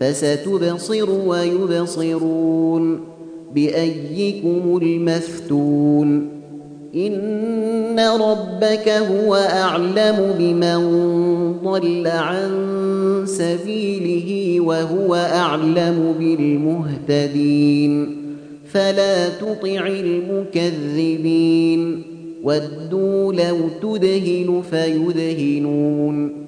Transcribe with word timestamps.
فستبصر 0.00 1.10
ويبصرون 1.10 3.00
بأيكم 3.54 4.78
المفتون 4.82 6.38
إن 6.94 8.00
ربك 8.00 8.88
هو 8.88 9.34
أعلم 9.34 10.34
بمن 10.38 10.82
ضل 11.64 12.06
عن 12.06 12.50
سبيله 13.26 14.60
وهو 14.60 15.14
أعلم 15.14 16.14
بالمهتدين 16.18 18.16
فلا 18.66 19.28
تطع 19.28 19.86
المكذبين 20.66 21.38
ودوا 22.42 23.32
لو 23.32 23.56
تدهن 23.82 24.62
فيدهنون 24.70 26.47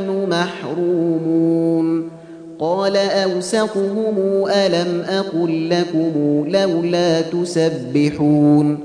قال 2.61 2.97
أوسطهم 2.97 4.15
ألم 4.47 5.01
أقل 5.09 5.69
لكم 5.69 6.11
لولا 6.47 7.21
تسبحون 7.21 8.79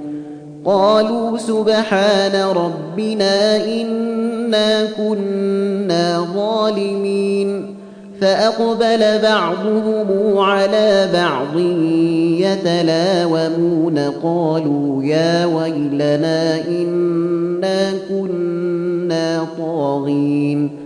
قالوا 0.65 1.39
سبحان 1.39 2.43
ربنا 2.57 3.65
إنا 3.65 4.85
كنا 4.97 6.27
ظالمين 6.35 7.77
فأقبل 8.21 9.23
بعضهم 9.23 10.39
على 10.39 11.09
بعض 11.13 11.59
يتلاومون 12.41 13.99
قالوا 14.23 15.03
يا 15.05 15.47
ويلنا 15.47 16.69
إنا 16.69 17.93
كنا 18.09 19.47
طاغين 19.59 20.86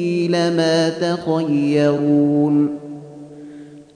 لما 0.31 0.89
تخيرون 0.89 2.81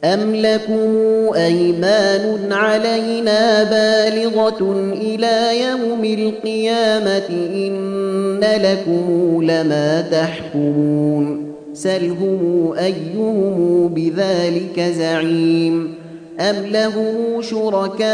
أم 0.03 0.35
لكم 0.35 0.95
أيمان 1.35 2.51
علينا 2.51 3.63
بالغة 3.63 4.91
إلى 4.93 5.61
يوم 5.61 6.05
القيامة 6.05 7.29
إن 7.55 8.39
لكم 8.61 9.39
لما 9.43 10.01
تحكمون 10.01 11.53
سلهم 11.73 12.73
أيهم 12.79 13.87
بذلك 13.87 14.79
زعيم 14.79 15.95
أم 16.39 16.55
لهم 16.65 17.41
شركاء 17.41 18.05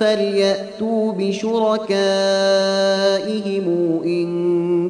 فليأتوا 0.00 1.12
بشركائهم 1.12 1.88
إن 4.04 4.47